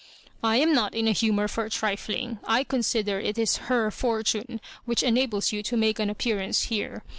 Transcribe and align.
"I 0.43 0.55
am 0.57 0.73
not 0.73 0.95
in 0.95 1.07
a 1.07 1.11
humour 1.11 1.47
for 1.47 1.69
trifiing. 1.69 2.39
I 2.43 2.63
consider 2.63 3.19
it 3.19 3.37
is 3.37 3.57
her 3.69 3.91
fortune 3.91 4.59
which 4.85 5.03
enables 5.03 5.51
you 5.51 5.61
to 5.61 5.77
make 5.77 5.99
an 5.99 6.09
appearance 6.09 6.63
here. 6.63 7.03